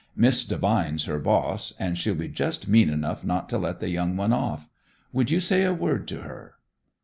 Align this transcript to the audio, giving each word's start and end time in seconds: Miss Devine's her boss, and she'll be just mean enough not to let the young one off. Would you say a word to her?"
Miss 0.15 0.43
Devine's 0.45 1.03
her 1.05 1.19
boss, 1.19 1.75
and 1.77 1.95
she'll 1.95 2.15
be 2.15 2.27
just 2.27 2.67
mean 2.67 2.89
enough 2.89 3.23
not 3.23 3.47
to 3.49 3.59
let 3.59 3.79
the 3.79 3.89
young 3.89 4.17
one 4.17 4.33
off. 4.33 4.67
Would 5.13 5.29
you 5.29 5.39
say 5.39 5.61
a 5.61 5.75
word 5.75 6.07
to 6.07 6.21
her?" 6.23 6.55